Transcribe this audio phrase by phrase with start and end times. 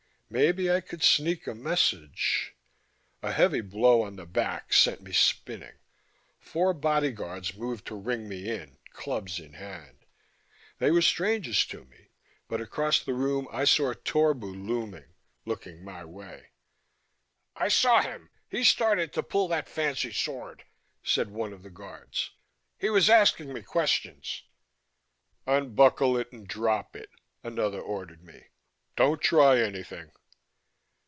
[0.33, 2.55] Maybe I could sneak a message
[3.21, 5.73] A heavy blow on the back sent me spinning.
[6.39, 10.05] Four bodyguards moved to ring me in, clubs in hand.
[10.77, 12.11] They were strangers to me,
[12.47, 16.51] but across the room I saw Torbu looming, looking my way....
[17.57, 20.63] "I saw him; he started to pull that fancy sword,"
[21.03, 22.31] said one of the guards.
[22.77, 24.43] "He was asking me questions"
[25.45, 27.09] "Unbuckle it and drop it,"
[27.43, 28.45] another ordered me.
[28.95, 30.13] "Don't try anything!"